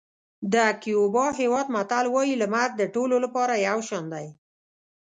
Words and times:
د 0.53 0.55
کیوبا 0.81 1.27
هېواد 1.41 1.67
متل 1.75 2.05
وایي 2.15 2.35
لمر 2.41 2.69
د 2.75 2.81
ټولو 2.95 3.15
لپاره 3.25 3.53
یو 3.67 3.77
شان 3.87 4.05
دی. 4.13 4.27